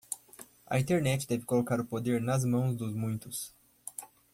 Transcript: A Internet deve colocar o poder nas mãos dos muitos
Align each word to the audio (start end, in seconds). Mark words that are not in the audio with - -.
A 0.65 0.79
Internet 0.79 1.27
deve 1.29 1.45
colocar 1.45 1.79
o 1.79 1.85
poder 1.85 2.19
nas 2.19 2.43
mãos 2.43 2.75
dos 2.75 2.91
muitos 2.91 3.53